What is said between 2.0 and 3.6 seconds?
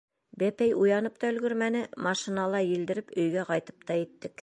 машинала елдереп өйгә